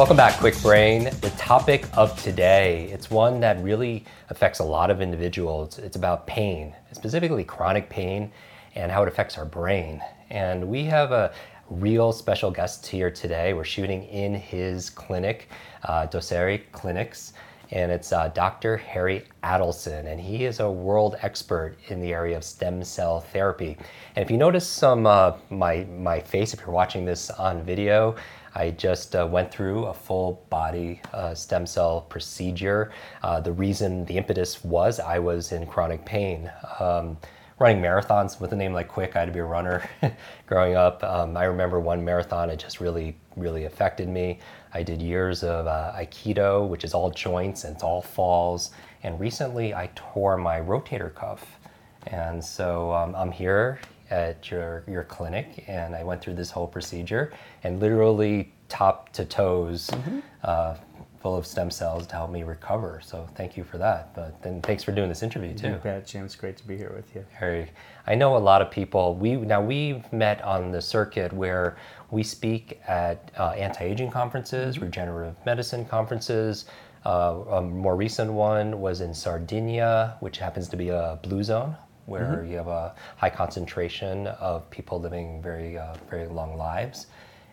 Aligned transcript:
Welcome 0.00 0.16
back, 0.16 0.40
Kwik 0.40 0.62
Brain. 0.62 1.10
The 1.20 1.28
topic 1.36 1.84
of 1.92 2.18
today, 2.22 2.88
it's 2.90 3.10
one 3.10 3.38
that 3.40 3.62
really 3.62 4.06
affects 4.30 4.58
a 4.58 4.64
lot 4.64 4.90
of 4.90 5.02
individuals. 5.02 5.78
It's 5.78 5.96
about 5.96 6.26
pain, 6.26 6.74
specifically 6.92 7.44
chronic 7.44 7.90
pain 7.90 8.32
and 8.74 8.90
how 8.90 9.02
it 9.02 9.08
affects 9.08 9.36
our 9.36 9.44
brain. 9.44 10.02
And 10.30 10.66
we 10.68 10.84
have 10.84 11.12
a 11.12 11.34
real 11.68 12.12
special 12.14 12.50
guest 12.50 12.86
here 12.86 13.10
today. 13.10 13.52
We're 13.52 13.62
shooting 13.62 14.04
in 14.04 14.34
his 14.34 14.88
clinic, 14.88 15.50
uh, 15.84 16.06
Clinics, 16.06 17.34
and 17.72 17.92
it's 17.92 18.12
uh, 18.12 18.28
Dr. 18.28 18.76
Harry 18.76 19.24
Adelson, 19.44 20.06
and 20.06 20.20
he 20.20 20.44
is 20.44 20.60
a 20.60 20.70
world 20.70 21.16
expert 21.22 21.76
in 21.88 22.00
the 22.00 22.12
area 22.12 22.36
of 22.36 22.44
stem 22.44 22.82
cell 22.82 23.20
therapy. 23.20 23.76
And 24.16 24.24
if 24.24 24.30
you 24.30 24.36
notice 24.36 24.66
some 24.66 25.06
uh, 25.06 25.36
my 25.50 25.84
my 25.84 26.20
face, 26.20 26.52
if 26.52 26.60
you're 26.60 26.70
watching 26.70 27.04
this 27.04 27.30
on 27.30 27.62
video, 27.62 28.16
I 28.54 28.70
just 28.70 29.14
uh, 29.14 29.28
went 29.30 29.52
through 29.52 29.86
a 29.86 29.94
full 29.94 30.44
body 30.50 31.00
uh, 31.12 31.34
stem 31.34 31.66
cell 31.66 32.02
procedure. 32.02 32.90
Uh, 33.22 33.40
the 33.40 33.52
reason, 33.52 34.04
the 34.06 34.16
impetus 34.16 34.64
was 34.64 34.98
I 34.98 35.18
was 35.18 35.52
in 35.52 35.66
chronic 35.66 36.04
pain. 36.04 36.50
Um, 36.80 37.16
running 37.60 37.82
marathons 37.82 38.40
with 38.40 38.52
a 38.54 38.56
name 38.56 38.72
like 38.72 38.88
Kwik, 38.88 39.14
I 39.14 39.20
had 39.20 39.26
to 39.26 39.32
be 39.32 39.38
a 39.38 39.44
runner 39.44 39.88
growing 40.46 40.74
up. 40.74 41.04
Um, 41.04 41.36
I 41.36 41.44
remember 41.44 41.78
one 41.78 42.02
marathon, 42.02 42.48
it 42.48 42.58
just 42.58 42.80
really, 42.80 43.14
really 43.36 43.66
affected 43.66 44.08
me. 44.08 44.38
I 44.72 44.82
did 44.82 45.02
years 45.02 45.44
of 45.44 45.66
uh, 45.66 45.92
Aikido, 45.94 46.66
which 46.66 46.84
is 46.84 46.94
all 46.94 47.10
joints 47.10 47.64
and 47.64 47.74
it's 47.74 47.84
all 47.84 48.00
falls. 48.00 48.70
And 49.02 49.20
recently 49.20 49.74
I 49.74 49.90
tore 49.94 50.38
my 50.38 50.58
rotator 50.58 51.14
cuff. 51.14 51.58
And 52.06 52.42
so 52.42 52.92
um, 52.94 53.14
I'm 53.14 53.30
here 53.30 53.78
at 54.08 54.50
your, 54.50 54.82
your 54.88 55.04
clinic 55.04 55.64
and 55.68 55.94
I 55.94 56.02
went 56.02 56.22
through 56.22 56.34
this 56.34 56.50
whole 56.50 56.66
procedure 56.66 57.30
and 57.62 57.78
literally 57.78 58.54
top 58.70 59.12
to 59.12 59.26
toes 59.26 59.88
mm-hmm. 59.88 60.20
uh, 60.44 60.76
full 61.20 61.36
of 61.36 61.46
stem 61.46 61.70
cells 61.70 62.06
to 62.06 62.14
help 62.14 62.30
me 62.30 62.42
recover. 62.42 63.00
So 63.04 63.28
thank 63.34 63.56
you 63.56 63.62
for 63.62 63.76
that. 63.78 64.14
But 64.14 64.42
then 64.42 64.62
thanks 64.62 64.82
for 64.82 64.92
doing 64.92 65.08
this 65.08 65.22
interview 65.22 65.54
too. 65.54 65.68
You 65.68 65.74
bet, 65.82 66.06
Jim. 66.06 66.24
It's 66.24 66.34
great 66.34 66.56
to 66.56 66.66
be 66.66 66.76
here 66.76 66.92
with 66.96 67.14
you. 67.14 67.24
Harry, 67.32 67.70
I 68.06 68.14
know 68.14 68.36
a 68.36 68.38
lot 68.38 68.62
of 68.62 68.70
people. 68.70 69.14
We 69.14 69.36
now 69.36 69.60
we've 69.62 70.10
met 70.12 70.42
on 70.42 70.72
the 70.72 70.80
circuit 70.80 71.32
where 71.32 71.76
we 72.10 72.22
speak 72.22 72.80
at 72.88 73.30
uh, 73.38 73.50
anti-aging 73.50 74.10
conferences, 74.10 74.76
mm-hmm. 74.76 74.86
regenerative 74.86 75.36
medicine 75.44 75.84
conferences. 75.84 76.64
Uh, 77.04 77.42
a 77.50 77.62
more 77.62 77.96
recent 77.96 78.32
one 78.32 78.80
was 78.80 79.00
in 79.00 79.14
Sardinia, 79.14 80.16
which 80.20 80.38
happens 80.38 80.68
to 80.68 80.76
be 80.76 80.88
a 80.88 81.18
blue 81.22 81.42
zone 81.42 81.76
where 82.06 82.38
mm-hmm. 82.38 82.50
you 82.50 82.56
have 82.56 82.68
a 82.68 82.94
high 83.16 83.30
concentration 83.30 84.26
of 84.26 84.68
people 84.70 85.00
living 85.00 85.40
very, 85.42 85.78
uh, 85.78 85.94
very 86.10 86.26
long 86.26 86.56
lives. 86.56 87.06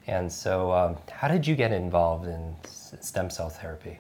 And 0.08 0.32
so, 0.32 0.72
um, 0.72 0.98
how 1.12 1.28
did 1.28 1.46
you 1.46 1.56
get 1.56 1.72
involved 1.72 2.28
in 2.28 2.56
stem 2.66 3.30
cell 3.30 3.50
therapy? 3.50 4.00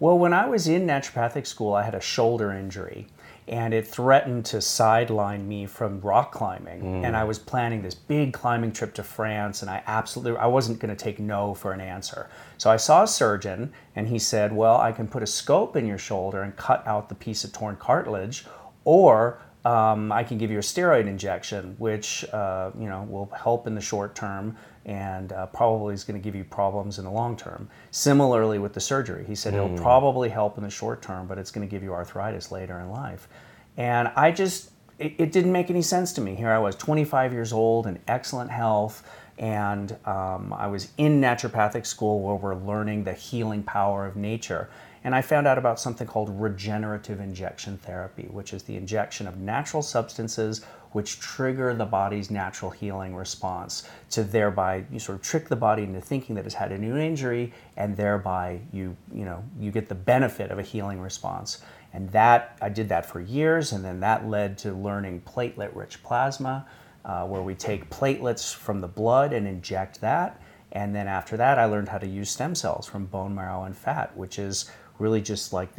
Well, 0.00 0.18
when 0.18 0.32
I 0.32 0.46
was 0.46 0.66
in 0.66 0.86
naturopathic 0.86 1.46
school, 1.46 1.74
I 1.74 1.82
had 1.82 1.94
a 1.94 2.00
shoulder 2.00 2.52
injury 2.52 3.06
and 3.46 3.74
it 3.74 3.86
threatened 3.86 4.44
to 4.46 4.60
sideline 4.60 5.46
me 5.46 5.66
from 5.66 6.00
rock 6.00 6.32
climbing 6.32 6.82
mm. 6.82 7.04
and 7.04 7.16
i 7.16 7.22
was 7.22 7.38
planning 7.38 7.82
this 7.82 7.94
big 7.94 8.32
climbing 8.32 8.72
trip 8.72 8.94
to 8.94 9.02
france 9.02 9.60
and 9.60 9.70
i 9.70 9.82
absolutely 9.86 10.38
i 10.38 10.46
wasn't 10.46 10.78
going 10.78 10.94
to 10.94 11.02
take 11.04 11.18
no 11.18 11.52
for 11.52 11.72
an 11.72 11.80
answer 11.80 12.28
so 12.56 12.70
i 12.70 12.76
saw 12.76 13.02
a 13.02 13.06
surgeon 13.06 13.70
and 13.96 14.08
he 14.08 14.18
said 14.18 14.52
well 14.52 14.78
i 14.78 14.90
can 14.90 15.06
put 15.06 15.22
a 15.22 15.26
scope 15.26 15.76
in 15.76 15.86
your 15.86 15.98
shoulder 15.98 16.42
and 16.42 16.56
cut 16.56 16.86
out 16.86 17.08
the 17.08 17.14
piece 17.14 17.44
of 17.44 17.52
torn 17.52 17.76
cartilage 17.76 18.46
or 18.84 19.38
um, 19.64 20.12
I 20.12 20.24
can 20.24 20.36
give 20.36 20.50
you 20.50 20.58
a 20.58 20.60
steroid 20.60 21.06
injection, 21.06 21.74
which 21.78 22.22
uh, 22.34 22.70
you 22.78 22.86
know 22.86 23.06
will 23.08 23.30
help 23.34 23.66
in 23.66 23.74
the 23.74 23.80
short 23.80 24.14
term 24.14 24.58
and 24.86 25.32
uh, 25.32 25.46
probably 25.46 25.94
is 25.94 26.04
going 26.04 26.20
to 26.20 26.24
give 26.24 26.34
you 26.34 26.44
problems 26.44 26.98
in 26.98 27.04
the 27.04 27.10
long 27.10 27.36
term. 27.36 27.68
Similarly 27.90 28.58
with 28.58 28.74
the 28.74 28.80
surgery, 28.80 29.24
he 29.26 29.34
said 29.34 29.54
mm. 29.54 29.64
it'll 29.64 29.78
probably 29.78 30.28
help 30.28 30.58
in 30.58 30.64
the 30.64 30.70
short 30.70 31.02
term, 31.02 31.26
but 31.26 31.38
it's 31.38 31.50
going 31.50 31.66
to 31.66 31.70
give 31.70 31.82
you 31.82 31.92
arthritis 31.92 32.52
later 32.52 32.78
in 32.80 32.90
life. 32.90 33.28
And 33.76 34.08
I 34.14 34.30
just 34.30 34.70
it, 34.98 35.14
it 35.18 35.32
didn't 35.32 35.52
make 35.52 35.70
any 35.70 35.82
sense 35.82 36.12
to 36.14 36.20
me. 36.20 36.34
Here 36.34 36.50
I 36.50 36.58
was, 36.58 36.76
25 36.76 37.32
years 37.32 37.52
old, 37.52 37.86
in 37.86 37.98
excellent 38.08 38.50
health. 38.50 39.08
And 39.38 39.96
um, 40.06 40.52
I 40.56 40.68
was 40.68 40.92
in 40.96 41.20
naturopathic 41.20 41.86
school 41.86 42.20
where 42.20 42.36
we're 42.36 42.54
learning 42.54 43.04
the 43.04 43.12
healing 43.12 43.62
power 43.64 44.06
of 44.06 44.14
nature. 44.14 44.70
And 45.04 45.14
I 45.14 45.20
found 45.20 45.46
out 45.46 45.58
about 45.58 45.78
something 45.78 46.06
called 46.06 46.30
regenerative 46.40 47.20
injection 47.20 47.76
therapy, 47.76 48.26
which 48.30 48.54
is 48.54 48.62
the 48.62 48.76
injection 48.76 49.28
of 49.28 49.36
natural 49.36 49.82
substances 49.82 50.64
which 50.94 51.18
trigger 51.18 51.74
the 51.74 51.84
body's 51.84 52.30
natural 52.30 52.70
healing 52.70 53.16
response 53.16 53.82
to 54.10 54.22
thereby 54.22 54.84
you 54.92 55.00
sort 55.00 55.18
of 55.18 55.22
trick 55.22 55.48
the 55.48 55.56
body 55.56 55.82
into 55.82 56.00
thinking 56.00 56.36
that 56.36 56.46
it's 56.46 56.54
had 56.54 56.70
a 56.70 56.78
new 56.78 56.96
injury 56.96 57.52
and 57.76 57.96
thereby 57.96 58.60
you 58.72 58.96
you 59.12 59.24
know 59.24 59.42
you 59.58 59.72
get 59.72 59.88
the 59.88 59.94
benefit 59.94 60.50
of 60.52 60.58
a 60.58 60.62
healing 60.62 61.00
response. 61.00 61.62
And 61.92 62.08
that 62.10 62.56
i 62.62 62.68
did 62.68 62.88
that 62.88 63.04
for 63.06 63.20
years 63.20 63.72
and 63.72 63.84
then 63.84 64.00
that 64.00 64.26
led 64.28 64.56
to 64.58 64.72
learning 64.72 65.22
platelet 65.22 65.74
rich 65.74 66.02
plasma 66.02 66.66
uh, 67.04 67.26
where 67.26 67.42
we 67.42 67.56
take 67.56 67.90
platelets 67.90 68.54
from 68.54 68.80
the 68.80 68.88
blood 68.88 69.32
and 69.32 69.46
inject 69.46 70.00
that. 70.00 70.40
And 70.70 70.94
then 70.94 71.08
after 71.08 71.36
that 71.36 71.58
i 71.58 71.64
learned 71.64 71.88
how 71.88 71.98
to 71.98 72.06
use 72.06 72.30
stem 72.30 72.54
cells 72.54 72.86
from 72.86 73.06
bone 73.06 73.34
marrow 73.34 73.64
and 73.64 73.76
fat 73.76 74.16
which 74.16 74.38
is 74.38 74.70
really 74.98 75.20
just 75.20 75.52
like 75.52 75.70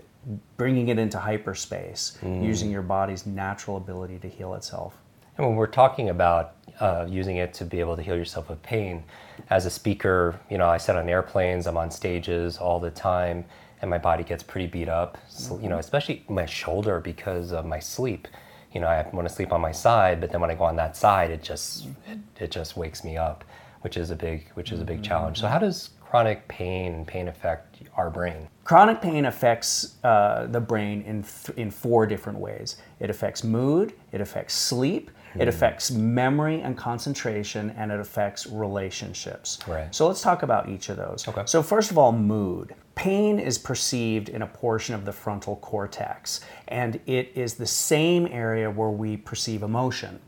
bringing 0.57 0.89
it 0.89 0.99
into 0.99 1.19
hyperspace, 1.19 2.17
mm. 2.21 2.43
using 2.43 2.71
your 2.71 2.81
body's 2.81 3.25
natural 3.25 3.77
ability 3.77 4.19
to 4.19 4.27
heal 4.27 4.53
itself. 4.55 4.97
And 5.37 5.45
when 5.45 5.55
we're 5.55 5.67
talking 5.67 6.09
about 6.09 6.55
uh, 6.79 7.05
using 7.09 7.37
it 7.37 7.53
to 7.55 7.65
be 7.65 7.79
able 7.79 7.95
to 7.95 8.01
heal 8.01 8.15
yourself 8.15 8.49
of 8.49 8.61
pain, 8.63 9.03
as 9.49 9.65
a 9.65 9.69
speaker, 9.69 10.39
you 10.49 10.57
know, 10.57 10.67
I 10.67 10.77
sit 10.77 10.95
on 10.95 11.09
airplanes, 11.09 11.67
I'm 11.67 11.77
on 11.77 11.91
stages 11.91 12.57
all 12.57 12.79
the 12.79 12.91
time, 12.91 13.45
and 13.81 13.89
my 13.89 13.97
body 13.97 14.23
gets 14.23 14.43
pretty 14.43 14.67
beat 14.67 14.89
up. 14.89 15.17
So, 15.27 15.59
you 15.59 15.67
know, 15.67 15.77
especially 15.77 16.23
my 16.29 16.45
shoulder 16.45 17.01
because 17.01 17.51
of 17.51 17.65
my 17.65 17.79
sleep. 17.79 18.27
You 18.71 18.81
know, 18.81 18.87
I 18.87 19.07
want 19.13 19.27
to 19.27 19.33
sleep 19.33 19.53
on 19.53 19.61
my 19.61 19.71
side, 19.71 20.19
but 20.19 20.31
then 20.31 20.41
when 20.41 20.51
I 20.51 20.55
go 20.55 20.63
on 20.63 20.75
that 20.77 20.97
side, 20.97 21.31
it 21.31 21.43
just 21.43 21.87
it, 22.07 22.17
it 22.39 22.51
just 22.51 22.75
wakes 22.75 23.03
me 23.03 23.17
up, 23.17 23.45
which 23.81 23.95
is 23.95 24.11
a 24.11 24.15
big 24.15 24.49
which 24.53 24.71
is 24.71 24.81
a 24.81 24.85
big 24.85 25.03
challenge. 25.03 25.39
So 25.39 25.47
how 25.47 25.59
does 25.59 25.91
chronic 26.09 26.47
pain 26.47 26.93
and 26.93 27.07
pain 27.07 27.27
affect 27.27 27.81
our 27.97 28.09
brain? 28.09 28.47
Chronic 28.63 29.01
pain 29.01 29.25
affects 29.25 29.95
uh, 30.03 30.47
the 30.47 30.59
brain 30.59 31.01
in, 31.01 31.23
th- 31.23 31.57
in 31.57 31.69
four 31.69 32.05
different 32.05 32.39
ways. 32.39 32.77
It 32.99 33.09
affects 33.09 33.43
mood, 33.43 33.93
it 34.11 34.21
affects 34.21 34.53
sleep, 34.53 35.11
it 35.35 35.43
hmm. 35.43 35.49
affects 35.49 35.91
memory 35.91 36.61
and 36.61 36.77
concentration, 36.77 37.71
and 37.71 37.91
it 37.91 37.99
affects 37.99 38.47
relationships. 38.47 39.59
Right. 39.67 39.93
So 39.93 40.07
let's 40.07 40.21
talk 40.21 40.43
about 40.43 40.69
each 40.69 40.89
of 40.89 40.97
those. 40.97 41.27
Okay. 41.27 41.43
So, 41.45 41.61
first 41.61 41.91
of 41.91 41.97
all, 41.97 42.11
mood. 42.11 42.75
Pain 42.95 43.39
is 43.39 43.57
perceived 43.57 44.29
in 44.29 44.41
a 44.41 44.47
portion 44.47 44.95
of 44.95 45.03
the 45.03 45.11
frontal 45.11 45.57
cortex, 45.57 46.39
and 46.69 46.97
it 47.05 47.33
is 47.35 47.55
the 47.55 47.65
same 47.65 48.25
area 48.27 48.71
where 48.71 48.89
we 48.89 49.17
perceive 49.17 49.63
emotion. 49.63 50.21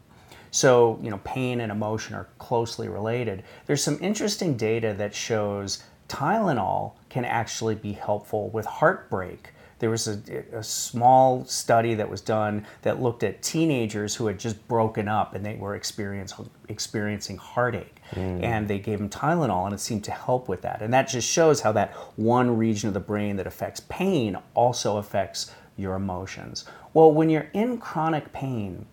So, 0.58 0.98
you 1.04 1.12
know, 1.12 1.20
pain 1.24 1.62
and 1.62 1.72
emotion 1.72 2.16
are 2.16 2.30
closely 2.40 2.88
related. 2.90 3.44
There's 3.68 3.84
some 3.84 4.00
interesting 4.02 4.58
data 4.58 4.96
that 4.98 5.14
shows 5.14 5.84
Tylenol 6.10 6.94
can 7.10 7.26
actually 7.26 7.76
be 7.76 7.92
helpful 7.92 8.50
with 8.50 8.66
heartbreak. 8.66 9.50
There 9.78 9.92
was 9.92 10.08
a, 10.08 10.20
a, 10.52 10.64
small 10.64 11.46
study 11.46 11.94
that 11.94 12.10
was 12.10 12.22
done 12.22 12.66
that 12.82 13.00
looked 13.00 13.22
at 13.22 13.44
teenagers 13.44 14.16
who 14.16 14.26
had 14.26 14.40
just 14.40 14.68
broken 14.68 15.08
up 15.08 15.36
and 15.36 15.46
they 15.46 15.54
were 15.54 15.76
experiencing 15.76 17.38
heartache. 17.38 18.02
Mm. 18.14 18.42
And 18.42 18.68
they 18.68 18.80
gave 18.80 18.98
them 18.98 19.10
Tylenol 19.10 19.66
and 19.66 19.76
it 19.76 19.80
seemed 19.80 20.06
to 20.06 20.12
help 20.12 20.50
with 20.50 20.64
that. 20.64 20.82
And 20.82 20.92
that 20.92 21.08
just 21.08 21.30
shows 21.30 21.62
how 21.62 21.72
that 21.74 21.92
one 22.16 22.58
region 22.58 22.88
of 22.88 22.96
the 22.96 23.00
brain 23.00 23.36
that 23.36 23.46
affects 23.46 23.82
pain 23.90 24.36
also 24.56 24.98
affects 24.98 25.52
your 25.76 25.94
emotions. 25.94 26.66
Well, 26.96 27.12
when 27.12 27.30
you're 27.30 27.52
in 27.54 27.78
chronic 27.78 28.34
pain, 28.34 28.88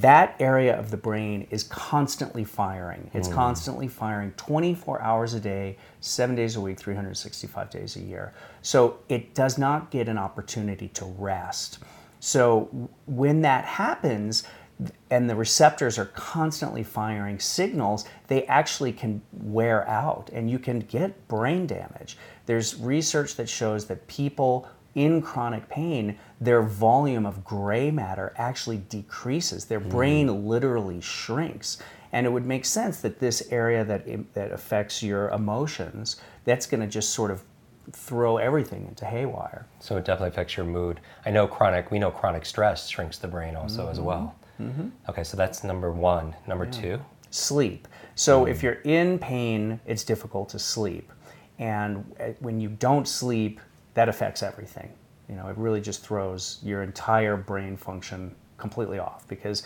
that 0.00 0.36
area 0.40 0.78
of 0.78 0.90
the 0.90 0.96
brain 0.96 1.46
is 1.50 1.62
constantly 1.64 2.44
firing. 2.44 3.10
It's 3.14 3.28
hmm. 3.28 3.34
constantly 3.34 3.88
firing 3.88 4.32
24 4.36 5.00
hours 5.00 5.34
a 5.34 5.40
day, 5.40 5.76
seven 6.00 6.36
days 6.36 6.56
a 6.56 6.60
week, 6.60 6.78
365 6.78 7.70
days 7.70 7.96
a 7.96 8.00
year. 8.00 8.32
So 8.62 8.98
it 9.08 9.34
does 9.34 9.58
not 9.58 9.90
get 9.90 10.08
an 10.08 10.18
opportunity 10.18 10.88
to 10.88 11.04
rest. 11.04 11.78
So 12.20 12.88
when 13.06 13.42
that 13.42 13.64
happens, 13.64 14.44
and 15.10 15.28
the 15.28 15.34
receptors 15.34 15.98
are 15.98 16.06
constantly 16.06 16.84
firing 16.84 17.40
signals, 17.40 18.04
they 18.28 18.44
actually 18.44 18.92
can 18.92 19.20
wear 19.32 19.88
out 19.88 20.30
and 20.32 20.48
you 20.48 20.58
can 20.58 20.80
get 20.80 21.26
brain 21.26 21.66
damage. 21.66 22.16
There's 22.46 22.76
research 22.76 23.34
that 23.36 23.48
shows 23.48 23.86
that 23.86 24.06
people 24.06 24.68
in 24.94 25.20
chronic 25.22 25.68
pain, 25.68 26.18
their 26.40 26.62
volume 26.62 27.26
of 27.26 27.44
gray 27.44 27.90
matter 27.90 28.32
actually 28.36 28.78
decreases. 28.78 29.64
Their 29.64 29.80
hmm. 29.80 29.88
brain 29.88 30.48
literally 30.48 31.00
shrinks. 31.00 31.78
And 32.12 32.26
it 32.26 32.30
would 32.30 32.46
make 32.46 32.64
sense 32.64 33.00
that 33.02 33.18
this 33.18 33.48
area 33.50 33.84
that, 33.84 34.34
that 34.34 34.52
affects 34.52 35.02
your 35.02 35.28
emotions, 35.30 36.16
that's 36.44 36.66
going 36.66 36.80
to 36.80 36.86
just 36.86 37.10
sort 37.10 37.30
of 37.30 37.42
throw 37.92 38.36
everything 38.36 38.86
into 38.86 39.04
haywire. 39.04 39.66
So 39.80 39.96
it 39.96 40.04
definitely 40.04 40.28
affects 40.28 40.56
your 40.56 40.66
mood. 40.66 41.00
I 41.26 41.30
know 41.30 41.46
chronic, 41.46 41.90
we 41.90 41.98
know 41.98 42.10
chronic 42.10 42.46
stress 42.46 42.88
shrinks 42.88 43.18
the 43.18 43.28
brain 43.28 43.56
also 43.56 43.88
as 43.88 44.00
well. 44.00 44.34
Mm-hmm. 44.60 44.70
Mm-hmm. 44.70 44.88
Okay, 45.10 45.24
so 45.24 45.36
that's 45.36 45.62
number 45.64 45.92
one. 45.92 46.34
Number 46.46 46.66
two, 46.66 47.00
sleep. 47.30 47.86
So 48.14 48.44
hmm. 48.44 48.50
if 48.50 48.62
you're 48.62 48.80
in 48.84 49.18
pain, 49.18 49.80
it's 49.86 50.04
difficult 50.04 50.48
to 50.50 50.58
sleep. 50.58 51.12
And 51.58 52.12
uh, 52.20 52.28
when 52.40 52.60
you 52.60 52.68
don't 52.68 53.06
sleep, 53.06 53.60
that 53.94 54.08
affects 54.08 54.42
everything. 54.42 54.92
You 55.28 55.36
know, 55.36 55.48
it 55.48 55.56
really 55.56 55.80
just 55.80 56.04
throws 56.04 56.58
your 56.62 56.82
entire 56.82 57.36
brain 57.36 57.76
function 57.76 58.34
completely 58.56 58.98
off 58.98 59.26
because 59.28 59.62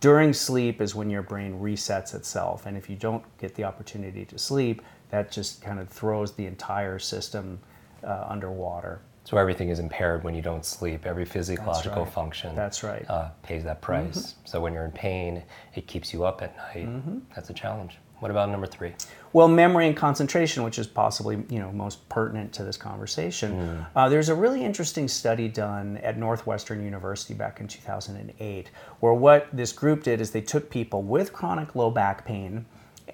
during 0.00 0.32
sleep 0.32 0.80
is 0.80 0.94
when 0.94 1.10
your 1.10 1.22
brain 1.22 1.58
resets 1.58 2.14
itself. 2.14 2.66
And 2.66 2.76
if 2.76 2.88
you 2.88 2.96
don't 2.96 3.24
get 3.38 3.54
the 3.54 3.64
opportunity 3.64 4.24
to 4.26 4.38
sleep, 4.38 4.82
that 5.10 5.30
just 5.30 5.62
kind 5.62 5.80
of 5.80 5.88
throws 5.88 6.32
the 6.32 6.46
entire 6.46 6.98
system 6.98 7.58
uh, 8.02 8.26
underwater. 8.28 9.00
so 9.24 9.38
everything 9.38 9.70
is 9.70 9.78
impaired 9.78 10.24
when 10.24 10.34
you 10.34 10.42
don't 10.42 10.64
sleep. 10.64 11.06
Every 11.06 11.24
physiological 11.24 12.04
right. 12.04 12.12
function 12.12 12.54
That's 12.54 12.82
right. 12.82 13.08
uh, 13.08 13.30
pays 13.42 13.64
that 13.64 13.80
price. 13.80 14.34
So 14.44 14.60
when 14.60 14.74
you're 14.74 14.84
in 14.84 14.92
pain, 14.92 15.42
it 15.74 15.86
keeps 15.86 16.12
you 16.12 16.24
up 16.24 16.42
at 16.42 16.54
night. 16.56 16.88
Mm-hmm. 16.88 17.18
That's 17.34 17.48
a 17.48 17.54
challenge. 17.54 17.98
What 18.24 18.30
about 18.30 18.48
number 18.48 18.66
three? 18.66 18.94
Well, 19.34 19.48
memory 19.48 19.86
and 19.86 19.94
concentration, 19.94 20.62
which 20.62 20.78
is 20.78 20.86
possibly 20.86 21.44
you 21.50 21.58
know 21.58 21.70
most 21.72 22.08
pertinent 22.08 22.54
to 22.54 22.64
this 22.64 22.78
conversation. 22.78 23.52
Uh, 23.94 24.08
there's 24.08 24.30
a 24.30 24.34
really 24.34 24.64
interesting 24.64 25.08
study 25.08 25.46
done 25.46 25.98
at 25.98 26.16
Northwestern 26.16 26.82
University 26.82 27.34
back 27.34 27.60
in 27.60 27.68
2008, 27.68 28.70
where 29.00 29.12
what 29.12 29.48
this 29.52 29.72
group 29.72 30.04
did 30.04 30.22
is 30.22 30.30
they 30.30 30.40
took 30.40 30.70
people 30.70 31.02
with 31.02 31.34
chronic 31.34 31.74
low 31.74 31.90
back 31.90 32.24
pain. 32.24 32.64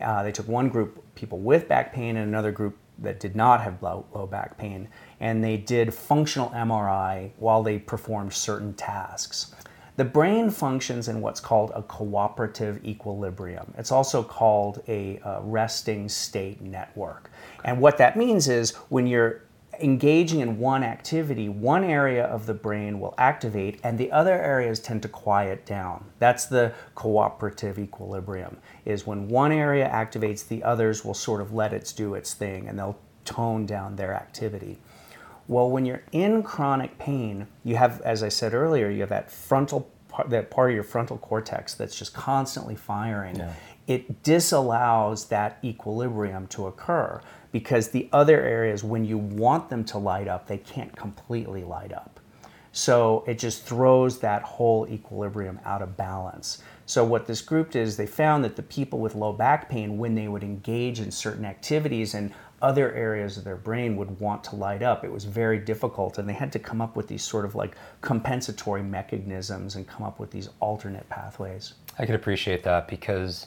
Uh, 0.00 0.22
they 0.22 0.30
took 0.30 0.46
one 0.46 0.68
group 0.68 1.02
people 1.16 1.40
with 1.40 1.66
back 1.66 1.92
pain 1.92 2.16
and 2.16 2.28
another 2.28 2.52
group 2.52 2.78
that 3.00 3.18
did 3.18 3.34
not 3.34 3.60
have 3.62 3.82
low, 3.82 4.06
low 4.14 4.28
back 4.28 4.56
pain, 4.56 4.88
and 5.18 5.42
they 5.42 5.56
did 5.56 5.92
functional 5.92 6.50
MRI 6.50 7.32
while 7.36 7.64
they 7.64 7.80
performed 7.80 8.32
certain 8.32 8.74
tasks. 8.74 9.56
The 9.96 10.04
brain 10.04 10.50
functions 10.50 11.08
in 11.08 11.20
what's 11.20 11.40
called 11.40 11.72
a 11.74 11.82
cooperative 11.82 12.84
equilibrium. 12.84 13.74
It's 13.76 13.92
also 13.92 14.22
called 14.22 14.82
a 14.88 15.18
uh, 15.20 15.40
resting 15.42 16.08
state 16.08 16.60
network. 16.60 17.30
And 17.64 17.80
what 17.80 17.98
that 17.98 18.16
means 18.16 18.48
is 18.48 18.70
when 18.88 19.06
you're 19.06 19.42
engaging 19.80 20.40
in 20.40 20.58
one 20.58 20.82
activity, 20.82 21.48
one 21.48 21.84
area 21.84 22.24
of 22.24 22.46
the 22.46 22.54
brain 22.54 23.00
will 23.00 23.14
activate 23.18 23.80
and 23.82 23.98
the 23.98 24.12
other 24.12 24.34
areas 24.34 24.78
tend 24.80 25.02
to 25.02 25.08
quiet 25.08 25.64
down. 25.66 26.04
That's 26.18 26.46
the 26.46 26.72
cooperative 26.94 27.78
equilibrium. 27.78 28.58
Is 28.84 29.06
when 29.06 29.28
one 29.28 29.52
area 29.52 29.88
activates, 29.88 30.46
the 30.46 30.62
others 30.62 31.04
will 31.04 31.14
sort 31.14 31.40
of 31.40 31.52
let 31.52 31.72
it 31.72 31.92
do 31.96 32.14
its 32.14 32.34
thing 32.34 32.68
and 32.68 32.78
they'll 32.78 32.98
tone 33.24 33.66
down 33.66 33.96
their 33.96 34.14
activity. 34.14 34.78
Well, 35.50 35.68
when 35.68 35.84
you're 35.84 36.04
in 36.12 36.44
chronic 36.44 36.96
pain, 37.00 37.48
you 37.64 37.74
have, 37.74 38.00
as 38.02 38.22
I 38.22 38.28
said 38.28 38.54
earlier, 38.54 38.88
you 38.88 39.00
have 39.00 39.08
that 39.08 39.32
frontal 39.32 39.90
part, 40.06 40.30
that 40.30 40.48
part 40.48 40.70
of 40.70 40.76
your 40.76 40.84
frontal 40.84 41.18
cortex 41.18 41.74
that's 41.74 41.98
just 41.98 42.14
constantly 42.14 42.76
firing. 42.76 43.42
It 43.88 44.22
disallows 44.22 45.24
that 45.26 45.58
equilibrium 45.64 46.46
to 46.48 46.68
occur 46.68 47.20
because 47.50 47.88
the 47.88 48.08
other 48.12 48.40
areas, 48.40 48.84
when 48.84 49.04
you 49.04 49.18
want 49.18 49.70
them 49.70 49.82
to 49.86 49.98
light 49.98 50.28
up, 50.28 50.46
they 50.46 50.58
can't 50.58 50.94
completely 50.94 51.64
light 51.64 51.92
up. 51.92 52.20
So 52.70 53.24
it 53.26 53.36
just 53.36 53.64
throws 53.64 54.20
that 54.20 54.42
whole 54.42 54.86
equilibrium 54.86 55.58
out 55.64 55.82
of 55.82 55.96
balance. 55.96 56.62
So 56.86 57.04
what 57.04 57.26
this 57.26 57.42
group 57.42 57.72
did 57.72 57.82
is 57.88 57.96
they 57.96 58.06
found 58.06 58.44
that 58.44 58.54
the 58.54 58.62
people 58.62 59.00
with 59.00 59.16
low 59.16 59.32
back 59.32 59.68
pain, 59.68 59.98
when 59.98 60.14
they 60.14 60.28
would 60.28 60.44
engage 60.44 61.00
in 61.00 61.10
certain 61.10 61.44
activities 61.44 62.14
and 62.14 62.32
other 62.62 62.92
areas 62.94 63.36
of 63.36 63.44
their 63.44 63.56
brain 63.56 63.96
would 63.96 64.20
want 64.20 64.44
to 64.44 64.56
light 64.56 64.82
up, 64.82 65.04
it 65.04 65.10
was 65.10 65.24
very 65.24 65.58
difficult. 65.58 66.18
And 66.18 66.28
they 66.28 66.34
had 66.34 66.52
to 66.52 66.58
come 66.58 66.80
up 66.80 66.96
with 66.96 67.08
these 67.08 67.22
sort 67.22 67.44
of 67.44 67.54
like 67.54 67.76
compensatory 68.00 68.82
mechanisms 68.82 69.76
and 69.76 69.86
come 69.86 70.02
up 70.02 70.18
with 70.18 70.30
these 70.30 70.50
alternate 70.60 71.08
pathways. 71.08 71.74
I 71.98 72.06
could 72.06 72.14
appreciate 72.14 72.62
that 72.64 72.88
because, 72.88 73.46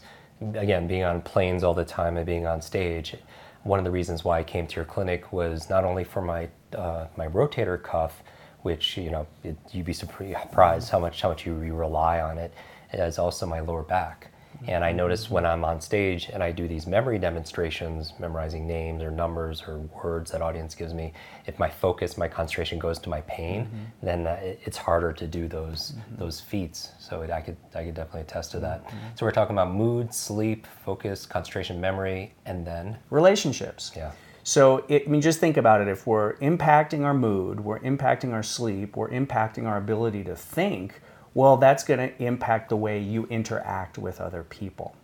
again, 0.55 0.87
being 0.87 1.03
on 1.03 1.21
planes 1.21 1.63
all 1.63 1.73
the 1.73 1.85
time 1.85 2.17
and 2.17 2.25
being 2.25 2.47
on 2.47 2.61
stage, 2.61 3.15
one 3.63 3.79
of 3.79 3.85
the 3.85 3.91
reasons 3.91 4.23
why 4.23 4.39
I 4.39 4.43
came 4.43 4.67
to 4.67 4.75
your 4.75 4.85
clinic 4.85 5.31
was 5.31 5.69
not 5.69 5.83
only 5.83 6.03
for 6.03 6.21
my 6.21 6.49
uh, 6.75 7.07
my 7.15 7.27
rotator 7.27 7.81
cuff, 7.81 8.23
which 8.63 8.97
you 8.97 9.09
know 9.09 9.27
it, 9.43 9.55
you'd 9.71 9.85
be 9.85 9.93
surprised 9.93 10.89
how 10.89 10.99
much 10.99 11.21
how 11.21 11.29
much 11.29 11.45
you 11.45 11.53
rely 11.55 12.19
on 12.19 12.37
it, 12.37 12.53
as 12.91 13.17
also 13.17 13.45
my 13.45 13.59
lower 13.61 13.83
back. 13.83 14.32
And 14.67 14.83
I 14.83 14.91
notice 14.91 15.29
when 15.29 15.45
I'm 15.45 15.63
on 15.65 15.81
stage 15.81 16.29
and 16.31 16.41
I 16.43 16.51
do 16.51 16.67
these 16.67 16.87
memory 16.87 17.19
demonstrations, 17.19 18.13
memorizing 18.19 18.67
names 18.67 19.03
or 19.03 19.11
numbers 19.11 19.63
or 19.67 19.79
words 20.03 20.31
that 20.31 20.41
audience 20.41 20.75
gives 20.75 20.93
me, 20.93 21.13
if 21.45 21.59
my 21.59 21.69
focus, 21.69 22.17
my 22.17 22.27
concentration 22.27 22.79
goes 22.79 22.99
to 22.99 23.09
my 23.09 23.21
pain, 23.21 23.65
mm-hmm. 23.65 24.05
then 24.05 24.27
uh, 24.27 24.37
it's 24.41 24.77
harder 24.77 25.13
to 25.13 25.27
do 25.27 25.47
those 25.47 25.91
mm-hmm. 25.91 26.15
those 26.17 26.39
feats. 26.39 26.91
So 26.99 27.21
it, 27.21 27.29
I 27.29 27.41
could 27.41 27.57
I 27.75 27.83
could 27.85 27.95
definitely 27.95 28.21
attest 28.21 28.51
to 28.51 28.59
that. 28.59 28.85
Mm-hmm. 28.85 28.97
So 29.15 29.25
we're 29.25 29.31
talking 29.31 29.55
about 29.55 29.73
mood, 29.73 30.13
sleep, 30.13 30.67
focus, 30.85 31.25
concentration, 31.25 31.79
memory, 31.81 32.33
and 32.45 32.65
then 32.65 32.97
Relationships. 33.09 33.91
yeah. 33.95 34.11
So, 34.43 34.83
it, 34.89 35.03
I 35.07 35.09
mean, 35.09 35.21
just 35.21 35.39
think 35.39 35.55
about 35.55 35.79
it. 35.81 35.87
If 35.87 36.05
we're 36.05 36.33
impacting 36.35 37.03
our 37.03 37.13
mood, 37.13 37.61
we're 37.61 37.79
impacting 37.79 38.33
our 38.33 38.43
sleep, 38.43 38.97
we're 38.97 39.09
impacting 39.09 39.65
our 39.65 39.77
ability 39.77 40.25
to 40.25 40.35
think, 40.35 40.99
well, 41.33 41.57
that's 41.57 41.83
going 41.83 41.99
to 41.99 42.23
impact 42.23 42.69
the 42.69 42.77
way 42.77 42.99
you 42.99 43.25
interact 43.25 43.97
with 43.97 44.21
other 44.21 44.43
people. 44.43 44.95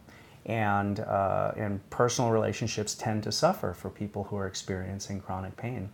And, 0.46 1.00
uh, 1.02 1.52
and 1.58 1.88
personal 1.90 2.32
relationships 2.32 2.96
tend 2.96 3.24
to 3.24 3.32
suffer 3.32 3.74
for 3.74 3.90
people 3.90 4.26
who 4.26 4.38
are 4.38 4.48
experiencing 4.48 5.22
chronic 5.22 5.56
pain. 5.58 5.90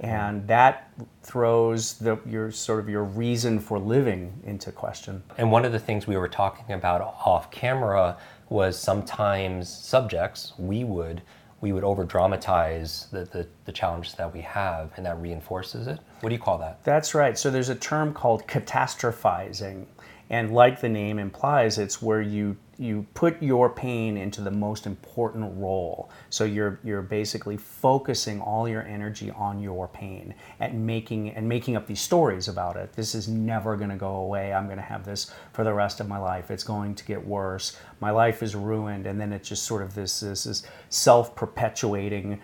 And 0.00 0.48
that 0.48 0.90
throws 1.22 1.94
the, 1.94 2.18
your 2.24 2.50
sort 2.50 2.80
of 2.80 2.88
your 2.88 3.04
reason 3.04 3.60
for 3.60 3.78
living 3.78 4.32
into 4.44 4.72
question. 4.72 5.22
And 5.36 5.52
one 5.52 5.66
of 5.66 5.72
the 5.72 5.78
things 5.78 6.06
we 6.06 6.16
were 6.16 6.28
talking 6.28 6.74
about 6.74 7.02
off 7.02 7.50
camera 7.50 8.16
was 8.48 8.78
sometimes 8.78 9.68
subjects 9.68 10.54
we 10.58 10.84
would 10.84 11.20
we 11.60 11.72
would 11.72 11.84
over 11.84 12.04
dramatize 12.04 13.08
the, 13.12 13.24
the, 13.24 13.46
the 13.66 13.72
challenges 13.72 14.14
that 14.14 14.32
we 14.32 14.40
have 14.40 14.92
and 14.96 15.04
that 15.04 15.20
reinforces 15.20 15.86
it. 15.86 15.98
What 16.20 16.30
do 16.30 16.34
you 16.34 16.40
call 16.40 16.58
that? 16.58 16.82
That's 16.84 17.14
right. 17.14 17.38
So 17.38 17.50
there's 17.50 17.68
a 17.68 17.74
term 17.74 18.14
called 18.14 18.46
catastrophizing. 18.46 19.84
And 20.30 20.52
like 20.52 20.80
the 20.80 20.88
name 20.88 21.18
implies, 21.18 21.78
it's 21.78 22.00
where 22.00 22.22
you 22.22 22.56
you 22.80 23.06
put 23.12 23.42
your 23.42 23.68
pain 23.68 24.16
into 24.16 24.40
the 24.40 24.50
most 24.50 24.86
important 24.86 25.54
role. 25.58 26.10
So 26.30 26.44
you're 26.44 26.80
you're 26.82 27.02
basically 27.02 27.58
focusing 27.58 28.40
all 28.40 28.66
your 28.66 28.82
energy 28.84 29.30
on 29.32 29.60
your 29.60 29.86
pain 29.86 30.34
and 30.60 30.86
making 30.86 31.30
and 31.30 31.46
making 31.46 31.76
up 31.76 31.86
these 31.86 32.00
stories 32.00 32.48
about 32.48 32.76
it. 32.76 32.94
This 32.94 33.14
is 33.14 33.28
never 33.28 33.76
going 33.76 33.90
to 33.90 33.96
go 33.96 34.16
away. 34.16 34.54
I'm 34.54 34.64
going 34.64 34.78
to 34.78 34.82
have 34.82 35.04
this 35.04 35.30
for 35.52 35.62
the 35.62 35.74
rest 35.74 36.00
of 36.00 36.08
my 36.08 36.16
life. 36.16 36.50
It's 36.50 36.64
going 36.64 36.94
to 36.94 37.04
get 37.04 37.24
worse. 37.24 37.76
My 38.00 38.10
life 38.10 38.42
is 38.42 38.56
ruined 38.56 39.06
and 39.06 39.20
then 39.20 39.34
it's 39.34 39.50
just 39.50 39.64
sort 39.64 39.82
of 39.82 39.94
this 39.94 40.20
this, 40.20 40.44
this 40.44 40.62
self-perpetuating 40.88 42.40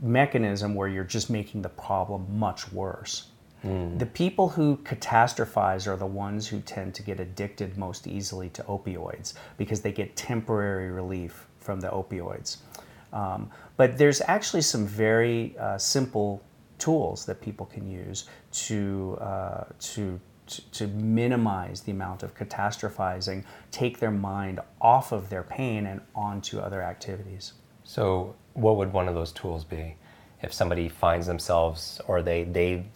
mechanism 0.00 0.76
where 0.76 0.86
you're 0.86 1.02
just 1.02 1.28
making 1.28 1.62
the 1.62 1.68
problem 1.68 2.38
much 2.38 2.72
worse. 2.72 3.31
The 3.98 4.06
people 4.06 4.48
who 4.48 4.78
catastrophize 4.78 5.86
are 5.86 5.96
the 5.96 6.06
ones 6.06 6.48
who 6.48 6.60
tend 6.60 6.94
to 6.96 7.02
get 7.02 7.20
addicted 7.20 7.78
most 7.78 8.06
easily 8.06 8.48
to 8.50 8.62
opioids 8.64 9.34
because 9.56 9.80
they 9.80 9.92
get 9.92 10.16
temporary 10.16 10.90
relief 10.90 11.46
from 11.60 11.80
the 11.80 11.88
opioids. 11.88 12.56
Um, 13.12 13.50
but 13.76 13.98
there's 13.98 14.20
actually 14.22 14.62
some 14.62 14.86
very 14.86 15.56
uh, 15.58 15.78
simple 15.78 16.42
tools 16.78 17.24
that 17.26 17.40
people 17.40 17.66
can 17.66 17.88
use 17.88 18.24
to, 18.50 19.16
uh, 19.20 19.64
to, 19.78 20.18
to, 20.46 20.70
to 20.72 20.86
minimize 20.88 21.82
the 21.82 21.92
amount 21.92 22.24
of 22.24 22.34
catastrophizing, 22.34 23.44
take 23.70 24.00
their 24.00 24.10
mind 24.10 24.58
off 24.80 25.12
of 25.12 25.28
their 25.28 25.44
pain 25.44 25.86
and 25.86 26.00
onto 26.14 26.58
other 26.58 26.82
activities. 26.82 27.52
So 27.84 28.34
what 28.54 28.76
would 28.76 28.92
one 28.92 29.06
of 29.06 29.14
those 29.14 29.30
tools 29.30 29.64
be? 29.64 29.94
If 30.42 30.52
somebody 30.52 30.88
finds 30.88 31.28
themselves 31.28 32.00
or 32.08 32.22
they 32.22 32.42
they 32.42 32.86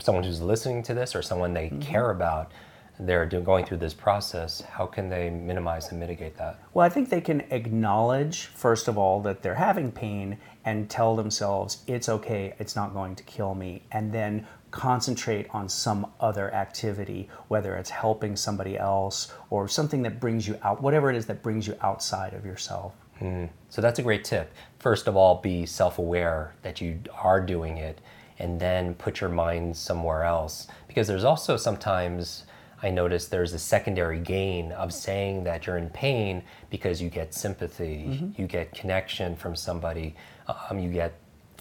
someone 0.00 0.24
who's 0.24 0.40
listening 0.40 0.82
to 0.84 0.94
this 0.94 1.14
or 1.14 1.22
someone 1.22 1.54
they 1.54 1.66
mm-hmm. 1.66 1.80
care 1.80 2.10
about, 2.10 2.52
they're 2.98 3.26
doing, 3.26 3.44
going 3.44 3.64
through 3.64 3.78
this 3.78 3.94
process, 3.94 4.60
how 4.60 4.86
can 4.86 5.08
they 5.08 5.30
minimize 5.30 5.90
and 5.90 5.98
mitigate 5.98 6.36
that? 6.36 6.60
Well, 6.74 6.84
I 6.84 6.88
think 6.88 7.08
they 7.08 7.20
can 7.20 7.40
acknowledge, 7.50 8.46
first 8.46 8.88
of 8.88 8.98
all, 8.98 9.20
that 9.22 9.42
they're 9.42 9.54
having 9.54 9.90
pain 9.90 10.38
and 10.64 10.90
tell 10.90 11.16
themselves, 11.16 11.82
it's 11.86 12.08
okay, 12.08 12.54
it's 12.58 12.76
not 12.76 12.92
going 12.92 13.16
to 13.16 13.22
kill 13.24 13.54
me. 13.54 13.82
And 13.92 14.12
then 14.12 14.46
concentrate 14.70 15.46
on 15.50 15.68
some 15.68 16.06
other 16.20 16.52
activity, 16.54 17.28
whether 17.48 17.74
it's 17.76 17.90
helping 17.90 18.36
somebody 18.36 18.78
else 18.78 19.32
or 19.48 19.66
something 19.66 20.02
that 20.02 20.20
brings 20.20 20.46
you 20.46 20.58
out, 20.62 20.82
whatever 20.82 21.10
it 21.10 21.16
is 21.16 21.26
that 21.26 21.42
brings 21.42 21.66
you 21.66 21.76
outside 21.80 22.34
of 22.34 22.44
yourself. 22.44 22.92
Hmm. 23.18 23.46
So 23.68 23.82
that's 23.82 23.98
a 23.98 24.02
great 24.02 24.24
tip. 24.24 24.52
First 24.78 25.06
of 25.06 25.16
all, 25.16 25.40
be 25.40 25.66
self 25.66 25.98
aware 25.98 26.54
that 26.62 26.80
you 26.80 27.00
are 27.14 27.40
doing 27.40 27.78
it 27.78 28.00
and 28.40 28.58
then 28.60 28.94
put 28.94 29.20
your 29.20 29.30
mind 29.30 29.76
somewhere 29.76 30.24
else. 30.24 30.66
Because 30.88 31.06
there's 31.06 31.24
also 31.24 31.56
sometimes 31.56 32.44
I 32.82 32.90
notice 32.90 33.28
there's 33.28 33.52
a 33.52 33.58
secondary 33.58 34.18
gain 34.18 34.72
of 34.72 34.92
saying 34.92 35.44
that 35.44 35.66
you're 35.66 35.76
in 35.76 35.90
pain 35.90 36.42
because 36.70 37.00
you 37.02 37.10
get 37.10 37.34
sympathy, 37.34 38.32
you 38.36 38.46
get 38.46 38.72
connection 38.74 39.36
from 39.36 39.54
somebody, 39.54 40.14
um, 40.48 40.78
you 40.78 40.90
get 40.90 41.12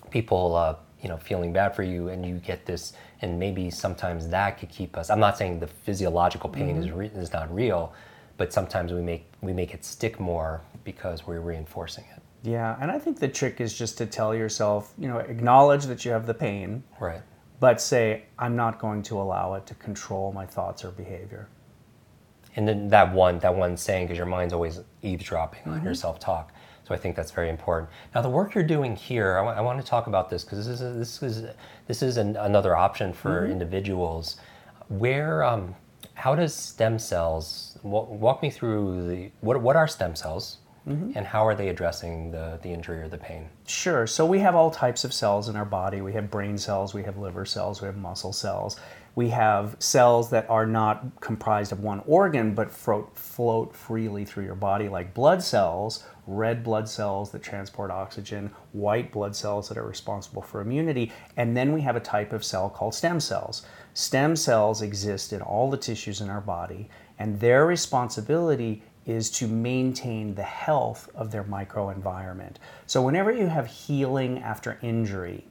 people. 0.09 0.55
Uh, 0.55 0.75
you 1.01 1.07
know, 1.07 1.15
feeling 1.15 1.53
bad 1.53 1.73
for 1.73 1.83
you, 1.83 2.09
and 2.09 2.25
you 2.25 2.35
get 2.35 2.65
this, 2.65 2.91
and 3.21 3.39
maybe 3.39 3.69
sometimes 3.69 4.27
that 4.27 4.59
could 4.59 4.67
keep 4.69 4.97
us. 4.97 5.09
I'm 5.09 5.21
not 5.21 5.37
saying 5.37 5.61
the 5.61 5.67
physiological 5.67 6.49
pain 6.49 6.75
is 6.83 6.91
re- 6.91 7.11
is 7.15 7.31
not 7.31 7.53
real, 7.55 7.93
but 8.35 8.51
sometimes 8.51 8.91
we 8.91 9.01
make 9.01 9.25
we 9.41 9.53
make 9.53 9.73
it 9.73 9.85
stick 9.85 10.19
more 10.19 10.59
because 10.83 11.25
we're 11.25 11.39
reinforcing 11.39 12.03
it. 12.15 12.18
Yeah, 12.43 12.77
and 12.79 12.89
I 12.89 12.99
think 12.99 13.19
the 13.19 13.27
trick 13.27 13.59
is 13.59 13.77
just 13.77 13.97
to 13.97 14.05
tell 14.05 14.33
yourself, 14.33 14.93
you 14.97 15.07
know, 15.07 15.17
acknowledge 15.17 15.85
that 15.85 16.05
you 16.05 16.11
have 16.11 16.25
the 16.25 16.33
pain, 16.33 16.83
Right. 16.99 17.21
but 17.59 17.81
say, 17.81 18.23
I'm 18.37 18.55
not 18.55 18.79
going 18.79 19.03
to 19.03 19.19
allow 19.19 19.55
it 19.55 19.65
to 19.67 19.75
control 19.75 20.31
my 20.31 20.45
thoughts 20.45 20.85
or 20.85 20.91
behavior. 20.91 21.49
And 22.55 22.67
then 22.67 22.87
that 22.89 23.13
one 23.13 23.39
that 23.39 23.55
one 23.55 23.77
saying 23.77 24.07
because 24.07 24.17
your 24.17 24.25
mind's 24.25 24.53
always 24.53 24.79
eavesdropping 25.03 25.71
on 25.71 25.83
your 25.83 25.93
self 25.93 26.19
talk. 26.19 26.51
So 26.87 26.95
I 26.95 26.97
think 26.97 27.15
that's 27.15 27.29
very 27.31 27.49
important. 27.49 27.91
Now 28.15 28.21
the 28.21 28.29
work 28.29 28.55
you're 28.55 28.63
doing 28.63 28.95
here, 28.95 29.37
I 29.37 29.61
want 29.61 29.79
to 29.79 29.85
talk 29.85 30.07
about 30.07 30.29
this 30.31 30.43
because 30.43 30.65
this 30.65 30.81
is 30.81 30.97
this 30.97 31.21
is 31.23 31.45
this 31.87 32.01
is 32.01 32.17
an, 32.17 32.35
another 32.37 32.75
option 32.75 33.13
for 33.13 33.45
individuals. 33.45 34.37
Where 34.87 35.43
um, 35.43 35.75
how 36.15 36.33
does 36.35 36.53
stem 36.55 36.97
cells 36.97 37.77
wa- 37.83 38.03
walk 38.03 38.41
me 38.41 38.49
through 38.49 39.07
the 39.07 39.31
what 39.41 39.61
what 39.61 39.75
are 39.75 39.87
stem 39.87 40.15
cells 40.15 40.57
Mm-hmm. 40.87 41.11
and 41.15 41.27
how 41.27 41.45
are 41.45 41.55
they 41.55 41.69
addressing 41.69 42.31
the 42.31 42.57
the 42.63 42.69
injury 42.69 43.01
or 43.01 43.07
the 43.07 43.17
pain? 43.17 43.49
Sure. 43.67 44.07
So 44.07 44.25
we 44.25 44.39
have 44.39 44.55
all 44.55 44.71
types 44.71 45.03
of 45.03 45.13
cells 45.13 45.49
in 45.49 45.55
our 45.55 45.65
body. 45.65 46.01
We 46.01 46.13
have 46.13 46.31
brain 46.31 46.57
cells, 46.57 46.93
we 46.93 47.03
have 47.03 47.17
liver 47.17 47.45
cells, 47.45 47.81
we 47.81 47.85
have 47.85 47.97
muscle 47.97 48.33
cells. 48.33 48.79
We 49.15 49.29
have 49.29 49.75
cells 49.79 50.29
that 50.29 50.49
are 50.49 50.65
not 50.65 51.19
comprised 51.19 51.71
of 51.71 51.81
one 51.81 52.01
organ 52.07 52.53
but 52.55 52.71
float, 52.71 53.17
float 53.17 53.75
freely 53.75 54.23
through 54.23 54.45
your 54.45 54.55
body, 54.55 54.87
like 54.87 55.13
blood 55.13 55.43
cells, 55.43 56.05
red 56.25 56.63
blood 56.63 56.87
cells 56.87 57.31
that 57.31 57.43
transport 57.43 57.91
oxygen, 57.91 58.51
white 58.71 59.11
blood 59.11 59.35
cells 59.35 59.67
that 59.67 59.77
are 59.77 59.87
responsible 59.87 60.41
for 60.41 60.61
immunity. 60.61 61.11
And 61.35 61.57
then 61.57 61.73
we 61.73 61.81
have 61.81 61.95
a 61.95 61.99
type 61.99 62.31
of 62.31 62.45
cell 62.45 62.69
called 62.69 62.93
stem 62.93 63.19
cells. 63.19 63.65
Stem 63.93 64.35
cells 64.35 64.81
exist 64.81 65.33
in 65.33 65.41
all 65.41 65.69
the 65.69 65.77
tissues 65.77 66.21
in 66.21 66.29
our 66.29 66.41
body, 66.41 66.87
and 67.17 67.39
their 67.39 67.65
responsibility 67.65 68.83
is 69.09 69.31
to 69.31 69.47
maintain 69.47 70.35
the 70.35 70.43
health 70.43 71.09
of 71.15 71.31
their 71.31 71.43
microenvironment. 71.43 72.57
So, 72.85 73.01
whenever 73.01 73.31
you 73.31 73.47
have 73.47 73.65
healing 73.65 74.39
after 74.39 74.77
injury, 74.81 75.45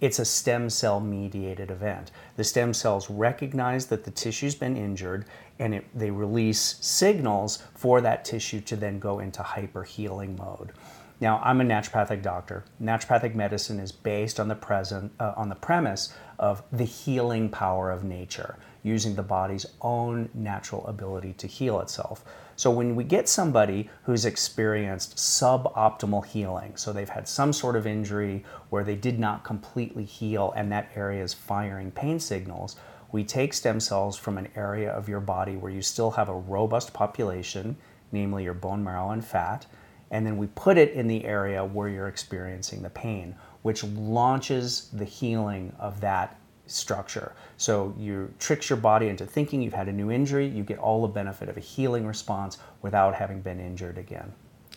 it's 0.00 0.18
a 0.18 0.24
stem 0.24 0.70
cell 0.70 1.00
mediated 1.00 1.70
event. 1.70 2.10
The 2.36 2.44
stem 2.44 2.72
cells 2.74 3.10
recognize 3.10 3.86
that 3.86 4.04
the 4.04 4.10
tissue's 4.10 4.54
been 4.54 4.76
injured 4.76 5.24
and 5.58 5.74
it, 5.74 5.86
they 5.94 6.10
release 6.10 6.76
signals 6.80 7.62
for 7.74 8.00
that 8.02 8.24
tissue 8.24 8.60
to 8.60 8.76
then 8.76 8.98
go 8.98 9.18
into 9.18 9.42
hyper 9.42 9.82
healing 9.82 10.36
mode. 10.36 10.72
Now, 11.18 11.40
I'm 11.42 11.62
a 11.62 11.64
naturopathic 11.64 12.22
doctor. 12.22 12.64
Naturopathic 12.80 13.34
medicine 13.34 13.80
is 13.80 13.90
based 13.90 14.38
on 14.38 14.48
the 14.48 14.54
present 14.54 15.12
uh, 15.18 15.32
on 15.34 15.48
the 15.48 15.54
premise 15.54 16.12
of 16.38 16.62
the 16.70 16.84
healing 16.84 17.48
power 17.48 17.90
of 17.90 18.04
nature, 18.04 18.58
using 18.82 19.14
the 19.14 19.22
body's 19.22 19.64
own 19.80 20.28
natural 20.34 20.86
ability 20.86 21.32
to 21.38 21.46
heal 21.46 21.80
itself. 21.80 22.22
So 22.56 22.70
when 22.70 22.96
we 22.96 23.04
get 23.04 23.28
somebody 23.28 23.90
who's 24.04 24.24
experienced 24.24 25.16
suboptimal 25.16 26.24
healing, 26.24 26.76
so 26.76 26.90
they've 26.90 27.08
had 27.08 27.28
some 27.28 27.52
sort 27.52 27.76
of 27.76 27.86
injury 27.86 28.44
where 28.70 28.82
they 28.82 28.94
did 28.94 29.18
not 29.18 29.44
completely 29.44 30.04
heal 30.04 30.54
and 30.56 30.72
that 30.72 30.90
area 30.96 31.22
is 31.22 31.34
firing 31.34 31.90
pain 31.90 32.18
signals, 32.18 32.76
we 33.12 33.24
take 33.24 33.52
stem 33.52 33.78
cells 33.78 34.16
from 34.16 34.38
an 34.38 34.48
area 34.56 34.90
of 34.90 35.08
your 35.08 35.20
body 35.20 35.56
where 35.56 35.70
you 35.70 35.82
still 35.82 36.12
have 36.12 36.30
a 36.30 36.34
robust 36.34 36.94
population, 36.94 37.76
namely 38.10 38.44
your 38.44 38.54
bone 38.54 38.82
marrow 38.82 39.10
and 39.10 39.24
fat, 39.24 39.66
and 40.10 40.24
then 40.24 40.38
we 40.38 40.46
put 40.48 40.78
it 40.78 40.92
in 40.92 41.08
the 41.08 41.24
area 41.24 41.64
where 41.64 41.88
you're 41.88 42.08
experiencing 42.08 42.82
the 42.82 42.90
pain, 42.90 43.34
which 43.62 43.84
launches 43.84 44.88
the 44.92 45.04
healing 45.04 45.74
of 45.78 46.00
that 46.00 46.38
structure. 46.66 47.32
So 47.56 47.94
you 47.98 48.32
tricks 48.38 48.68
your 48.68 48.78
body 48.78 49.08
into 49.08 49.26
thinking 49.26 49.62
you've 49.62 49.72
had 49.72 49.88
a 49.88 49.92
new 49.92 50.10
injury, 50.10 50.46
you 50.46 50.62
get 50.62 50.78
all 50.78 51.02
the 51.02 51.08
benefit 51.08 51.48
of 51.48 51.56
a 51.56 51.60
healing 51.60 52.06
response 52.06 52.58
without 52.82 53.14
having 53.14 53.40
been 53.40 53.60
injured 53.60 53.98
again. 53.98 54.32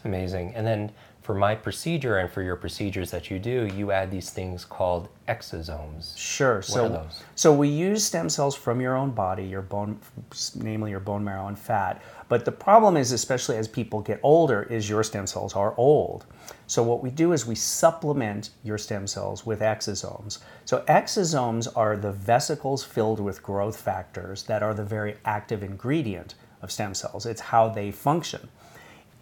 Amazing. 0.05 0.53
And 0.55 0.65
then 0.65 0.91
for 1.29 1.35
my 1.35 1.53
procedure 1.53 2.17
and 2.17 2.31
for 2.31 2.41
your 2.41 2.55
procedures 2.55 3.11
that 3.11 3.29
you 3.29 3.37
do, 3.37 3.69
you 3.75 3.91
add 3.91 4.09
these 4.09 4.31
things 4.31 4.65
called 4.65 5.09
exosomes. 5.27 6.17
Sure. 6.17 6.59
so, 6.63 6.85
are 6.85 6.89
those? 6.89 7.21
so 7.35 7.53
we 7.53 7.67
use 7.67 8.03
stem 8.03 8.29
cells 8.29 8.55
from 8.55 8.81
your 8.81 8.97
own 8.97 9.11
body, 9.11 9.43
your 9.43 9.61
bone, 9.61 9.99
namely 10.55 10.89
your 10.89 10.99
bone 10.99 11.23
marrow 11.23 11.45
and 11.45 11.59
fat. 11.59 12.01
But 12.29 12.45
the 12.45 12.51
problem 12.51 12.97
is, 12.97 13.11
especially 13.11 13.57
as 13.57 13.67
people 13.67 14.01
get 14.01 14.19
older, 14.23 14.63
is 14.63 14.89
your 14.89 15.03
stem 15.03 15.27
cells 15.27 15.53
are 15.53 15.75
old. 15.77 16.25
So 16.65 16.81
what 16.81 17.03
we 17.03 17.11
do 17.11 17.31
is 17.33 17.45
we 17.45 17.53
supplement 17.53 18.49
your 18.63 18.79
stem 18.79 19.05
cells 19.05 19.45
with 19.45 19.59
exosomes. 19.59 20.39
So 20.65 20.83
exosomes 20.87 21.67
are 21.75 21.95
the 21.95 22.11
vesicles 22.11 22.83
filled 22.83 23.19
with 23.19 23.43
growth 23.43 23.79
factors 23.79 24.41
that 24.45 24.63
are 24.63 24.73
the 24.73 24.83
very 24.83 25.17
active 25.25 25.61
ingredient 25.61 26.33
of 26.63 26.71
stem 26.71 26.95
cells. 26.95 27.27
It's 27.27 27.41
how 27.41 27.69
they 27.69 27.91
function 27.91 28.49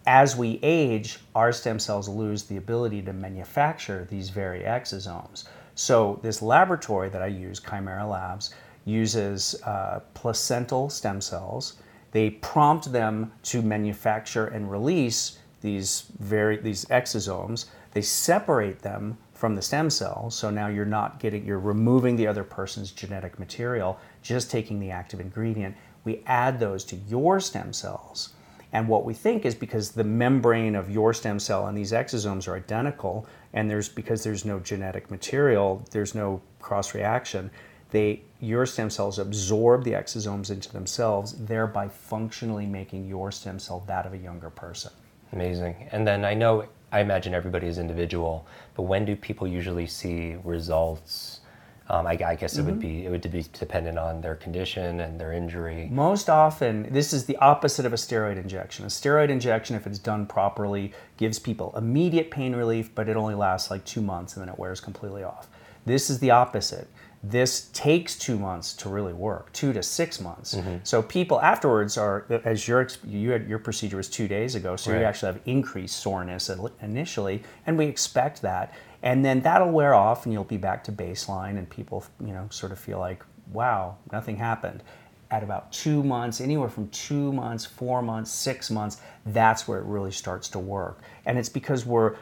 as 0.08 0.34
we 0.34 0.58
age, 0.62 1.18
our 1.34 1.52
stem 1.52 1.78
cells 1.78 2.08
lose 2.08 2.44
the 2.44 2.56
ability 2.56 3.02
to 3.02 3.12
manufacture 3.12 4.06
these 4.10 4.30
very 4.30 4.60
exosomes. 4.60 5.44
So, 5.74 6.18
this 6.22 6.40
laboratory 6.40 7.10
that 7.10 7.20
I 7.20 7.26
use, 7.26 7.60
Kimera 7.60 8.08
Labs, 8.08 8.54
uses 8.86 9.62
uh, 9.64 10.00
placental 10.14 10.88
stem 10.88 11.20
cells. 11.20 11.74
They 12.12 12.30
prompt 12.30 12.90
them 12.90 13.32
to 13.44 13.60
manufacture 13.60 14.46
and 14.46 14.70
release 14.70 15.38
these 15.60 16.06
very 16.18 16.56
these 16.56 16.86
exosomes. 16.86 17.66
They 17.92 18.00
separate 18.00 18.78
them 18.78 19.18
from 19.34 19.54
the 19.54 19.62
stem 19.62 19.90
cells. 19.90 20.34
So 20.34 20.48
now 20.48 20.68
you're 20.68 20.86
not 20.86 21.20
getting 21.20 21.44
you're 21.44 21.58
removing 21.58 22.16
the 22.16 22.26
other 22.26 22.44
person's 22.44 22.92
genetic 22.92 23.38
material, 23.38 24.00
just 24.22 24.50
taking 24.50 24.80
the 24.80 24.90
active 24.90 25.20
ingredient. 25.20 25.76
We 26.04 26.22
add 26.26 26.58
those 26.58 26.82
to 26.84 26.96
your 26.96 27.40
stem 27.40 27.74
cells. 27.74 28.30
And 28.72 28.86
what 28.86 29.04
we 29.04 29.14
think 29.14 29.46
is 29.46 29.54
because 29.54 29.92
the 29.92 30.04
membrane 30.04 30.74
of 30.74 30.90
your 30.90 31.14
stem 31.14 31.38
cell 31.38 31.66
and 31.66 31.76
these 31.76 31.92
exosomes 31.92 32.46
are 32.46 32.56
identical, 32.56 33.26
and 33.54 33.70
there's 33.70 33.88
because 33.88 34.22
there's 34.22 34.44
no 34.44 34.58
genetic 34.60 35.10
material, 35.10 35.82
there's 35.90 36.14
no 36.14 36.42
cross 36.60 36.94
reaction, 36.94 37.50
they 37.90 38.22
your 38.40 38.66
stem 38.66 38.90
cells 38.90 39.18
absorb 39.18 39.84
the 39.84 39.92
exosomes 39.92 40.50
into 40.50 40.70
themselves, 40.72 41.32
thereby 41.46 41.88
functionally 41.88 42.66
making 42.66 43.08
your 43.08 43.32
stem 43.32 43.58
cell 43.58 43.82
that 43.86 44.06
of 44.06 44.12
a 44.12 44.18
younger 44.18 44.50
person. 44.50 44.92
Amazing. 45.32 45.88
And 45.90 46.06
then 46.06 46.24
I 46.24 46.34
know, 46.34 46.66
I 46.92 47.00
imagine 47.00 47.34
everybody 47.34 47.66
is 47.66 47.78
individual, 47.78 48.46
but 48.74 48.82
when 48.82 49.04
do 49.04 49.16
people 49.16 49.46
usually 49.46 49.86
see 49.86 50.36
results? 50.44 51.40
Um, 51.90 52.06
I, 52.06 52.18
I 52.24 52.34
guess 52.34 52.58
it 52.58 52.64
would 52.64 52.78
be 52.78 53.06
it 53.06 53.10
would 53.10 53.30
be 53.30 53.46
dependent 53.54 53.98
on 53.98 54.20
their 54.20 54.34
condition 54.34 55.00
and 55.00 55.18
their 55.18 55.32
injury. 55.32 55.88
Most 55.90 56.28
often, 56.28 56.86
this 56.92 57.14
is 57.14 57.24
the 57.24 57.36
opposite 57.38 57.86
of 57.86 57.94
a 57.94 57.96
steroid 57.96 58.36
injection. 58.36 58.84
A 58.84 58.88
steroid 58.88 59.30
injection, 59.30 59.74
if 59.74 59.86
it's 59.86 59.98
done 59.98 60.26
properly, 60.26 60.92
gives 61.16 61.38
people 61.38 61.72
immediate 61.76 62.30
pain 62.30 62.54
relief, 62.54 62.94
but 62.94 63.08
it 63.08 63.16
only 63.16 63.34
lasts 63.34 63.70
like 63.70 63.84
two 63.86 64.02
months 64.02 64.36
and 64.36 64.42
then 64.42 64.52
it 64.52 64.58
wears 64.58 64.80
completely 64.80 65.22
off. 65.22 65.48
This 65.86 66.10
is 66.10 66.18
the 66.18 66.30
opposite. 66.30 66.88
This 67.22 67.68
takes 67.72 68.16
two 68.16 68.38
months 68.38 68.74
to 68.74 68.88
really 68.88 69.12
work, 69.14 69.52
two 69.52 69.72
to 69.72 69.82
six 69.82 70.20
months. 70.20 70.56
So 70.84 71.02
people 71.02 71.40
afterwards 71.40 71.98
are, 71.98 72.26
as 72.44 72.68
your 72.68 72.86
you 73.04 73.30
had, 73.30 73.48
your 73.48 73.58
procedure 73.58 73.96
was 73.96 74.08
two 74.08 74.28
days 74.28 74.54
ago, 74.54 74.76
so 74.76 74.90
you 74.92 74.98
actually 75.04 75.32
have 75.32 75.40
increased 75.46 75.96
soreness 75.96 76.48
initially, 76.80 77.42
and 77.66 77.76
we 77.76 77.86
expect 77.86 78.42
that, 78.42 78.72
and 79.02 79.24
then 79.24 79.40
that'll 79.40 79.70
wear 79.70 79.94
off, 79.94 80.24
and 80.24 80.32
you'll 80.32 80.44
be 80.44 80.56
back 80.56 80.84
to 80.84 80.92
baseline, 80.92 81.58
and 81.58 81.68
people, 81.68 82.04
you 82.20 82.32
know, 82.32 82.46
sort 82.50 82.72
of 82.72 82.78
feel 82.78 82.98
like, 82.98 83.24
wow, 83.52 83.96
nothing 84.12 84.36
happened. 84.36 84.82
At 85.30 85.42
about 85.42 85.72
two 85.72 86.02
months, 86.02 86.40
anywhere 86.40 86.70
from 86.70 86.88
two 86.88 87.32
months, 87.34 87.66
four 87.66 88.00
months, 88.00 88.30
six 88.30 88.70
months, 88.70 89.00
that's 89.26 89.68
where 89.68 89.78
it 89.78 89.84
really 89.84 90.10
starts 90.10 90.48
to 90.48 90.58
work. 90.58 91.00
And 91.26 91.38
it's 91.38 91.50
because 91.50 91.84
we're 91.84 92.16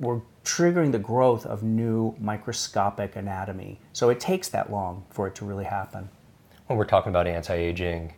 we're 0.00 0.22
triggering 0.44 0.90
the 0.90 0.98
growth 0.98 1.46
of 1.46 1.62
new 1.62 2.16
microscopic 2.18 3.14
anatomy. 3.14 3.78
So 3.92 4.08
it 4.08 4.18
takes 4.18 4.48
that 4.48 4.72
long 4.72 5.04
for 5.10 5.28
it 5.28 5.36
to 5.36 5.44
really 5.44 5.66
happen. 5.66 6.08
When 6.66 6.76
we're 6.76 6.84
talking 6.84 7.10
about 7.10 7.28
anti-aging, 7.28 8.12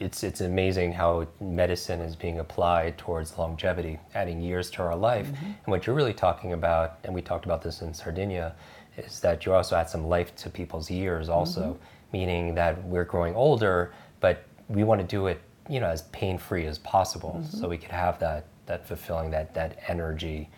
it's 0.00 0.22
it's 0.22 0.40
amazing 0.40 0.92
how 0.92 1.26
medicine 1.40 2.00
is 2.00 2.16
being 2.16 2.40
applied 2.40 2.98
towards 2.98 3.38
longevity, 3.38 3.98
adding 4.14 4.40
years 4.40 4.70
to 4.72 4.82
our 4.82 4.96
life. 4.96 5.26
Mm-hmm. 5.26 5.44
And 5.44 5.66
what 5.66 5.86
you're 5.86 5.96
really 5.96 6.14
talking 6.14 6.52
about, 6.52 6.98
and 7.04 7.14
we 7.14 7.22
talked 7.22 7.44
about 7.44 7.62
this 7.62 7.82
in 7.82 7.94
Sardinia, 7.94 8.54
is 8.96 9.20
that 9.20 9.46
you 9.46 9.54
also 9.54 9.76
add 9.76 9.88
some 9.88 10.06
life 10.06 10.34
to 10.36 10.50
people's 10.50 10.90
years 10.90 11.28
also, 11.28 11.60
mm-hmm. 11.60 11.82
meaning 12.12 12.54
that 12.54 12.82
we're 12.84 13.04
growing 13.04 13.34
older, 13.34 13.92
but 14.20 14.44
we 14.68 14.84
want 14.84 15.00
to 15.00 15.06
do 15.06 15.26
it, 15.26 15.40
you 15.68 15.80
know, 15.80 15.88
as 15.88 16.02
pain-free 16.12 16.66
as 16.66 16.78
possible, 16.78 17.36
mm-hmm. 17.38 17.56
so 17.56 17.68
we 17.68 17.78
could 17.78 17.92
have 17.92 18.18
that 18.18 18.46
that 18.66 18.86
fulfilling 18.86 19.30
that 19.30 19.54
that 19.54 19.78
energy 19.88 20.48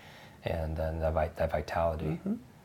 and 0.44 0.76
then 0.76 0.98
that, 1.00 1.36
that 1.36 1.50
vitality. 1.52 2.18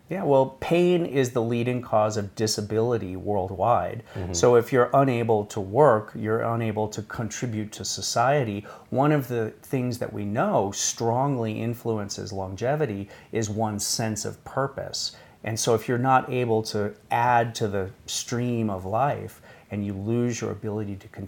Yeah, 0.10 0.24
well, 0.24 0.58
pain 0.62 1.06
is 1.06 1.32
the 1.32 1.42
leading 1.42 1.82
cause 1.82 2.16
of 2.16 2.34
disability 2.36 3.18
worldwide. 3.18 4.04
Mm-hmm. 4.16 4.34
So 4.34 4.56
if 4.56 4.72
you're 4.72 4.90
unable 4.94 5.46
to 5.48 5.60
work, 5.60 6.12
you're 6.16 6.42
unable 6.42 6.88
to 6.90 7.02
contribute 7.02 7.74
to 7.74 7.84
society. 7.84 8.66
One 8.90 9.12
of 9.12 9.28
the 9.28 9.52
things 9.64 9.98
that 10.00 10.14
we 10.14 10.24
know 10.24 10.72
strongly 10.72 11.62
influences 11.62 12.32
longevity 12.32 13.10
is 13.34 13.50
one's 13.50 13.86
sense 13.86 14.24
of 14.24 14.42
purpose. 14.46 15.16
And 15.44 15.60
so 15.60 15.76
if 15.76 15.90
you're 15.90 15.98
not 15.98 16.30
able 16.30 16.64
to 16.64 16.94
add 17.12 17.54
to 17.56 17.68
the 17.68 17.90
stream 18.06 18.70
of 18.70 18.86
life 18.86 19.42
and 19.72 19.86
you 19.86 19.94
lose 19.94 20.40
your 20.40 20.52
ability 20.52 20.96
to, 20.96 21.08
con- 21.10 21.28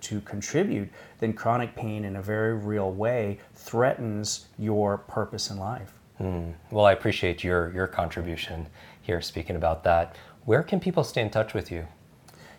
to 0.00 0.20
contribute, 0.20 0.90
then 1.20 1.32
chronic 1.32 1.74
pain 1.74 2.04
in 2.04 2.16
a 2.16 2.22
very 2.22 2.54
real 2.54 2.92
way 2.92 3.38
threatens 3.54 4.46
your 4.58 4.98
purpose 4.98 5.50
in 5.50 5.58
life. 5.58 5.97
Well, 6.20 6.84
I 6.86 6.92
appreciate 6.92 7.44
your 7.44 7.72
your 7.72 7.86
contribution 7.86 8.66
here, 9.02 9.20
speaking 9.20 9.56
about 9.56 9.84
that. 9.84 10.16
Where 10.44 10.62
can 10.62 10.80
people 10.80 11.04
stay 11.04 11.22
in 11.22 11.30
touch 11.30 11.54
with 11.54 11.70
you? 11.70 11.86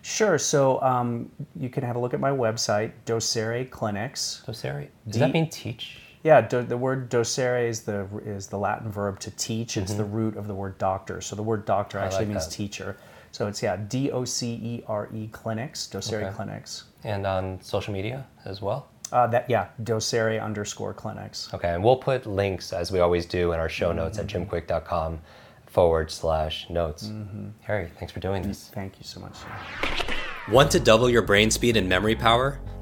Sure. 0.02 0.38
So 0.38 0.82
um, 0.82 1.30
you 1.56 1.70
can 1.70 1.84
have 1.84 1.96
a 1.96 2.00
look 2.00 2.14
at 2.14 2.20
my 2.20 2.30
website, 2.32 2.92
Docere 3.06 3.70
Clinics. 3.70 4.44
Docere. 4.48 4.88
Does 5.06 5.16
D- 5.16 5.20
that 5.20 5.34
mean 5.34 5.50
teach? 5.50 5.98
Yeah, 6.24 6.42
do, 6.42 6.62
the 6.64 6.78
word 6.78 7.10
docere 7.10 7.68
is 7.68 7.82
the 7.82 8.06
is 8.26 8.48
the 8.48 8.58
Latin 8.58 8.92
verb 8.92 9.20
to 9.22 9.32
teach. 9.32 9.78
It's 9.78 9.94
the 9.94 10.04
root 10.04 10.36
of 10.38 10.48
the 10.48 10.54
word 10.54 10.78
doctor. 10.78 11.22
So 11.22 11.36
the 11.36 11.44
word 11.44 11.66
doctor 11.66 11.98
actually 11.98 12.26
like 12.26 12.28
means 12.30 12.48
that. 12.48 12.54
teacher. 12.54 12.98
So 13.32 13.48
it's 13.48 13.62
yeah, 13.64 13.78
D 13.78 14.12
O 14.12 14.26
C 14.26 14.54
E 14.54 14.84
R 14.88 15.10
E 15.14 15.28
clinics, 15.32 15.88
Docere 15.88 16.24
Okay. 16.24 16.36
Clinics. 16.36 16.86
And 17.04 17.26
on 17.26 17.60
social 17.62 17.94
media 17.94 18.26
as 18.46 18.62
well? 18.62 18.88
Uh, 19.12 19.28
that 19.28 19.50
yeah, 19.50 19.68
Docere 19.84 20.42
underscore 20.44 20.94
clinics. 20.94 21.54
Okay, 21.54 21.70
and 21.70 21.84
we'll 21.84 21.98
put 21.98 22.26
links, 22.26 22.74
as 22.74 22.92
we 22.92 23.00
always 23.00 23.26
do, 23.26 23.52
in 23.54 23.60
our 23.60 23.70
show 23.70 23.92
notes 23.92 24.18
at 24.20 24.28
jimkwik.com 24.28 25.20
forward 25.66 26.12
slash 26.12 26.70
notes. 26.70 27.12
Harry, 27.62 27.90
thanks 27.98 28.12
for 28.12 28.20
doing 28.20 28.42
this. 28.44 28.70
Thank 28.74 28.98
you 29.00 29.04
so 29.06 29.20
much. 29.20 29.36
Want 30.50 30.72
to 30.72 30.80
double 30.80 31.10
your 31.10 31.22
brain 31.22 31.52
speed 31.52 31.78
and 31.78 31.88
memory 31.88 32.16
power? 32.16 32.60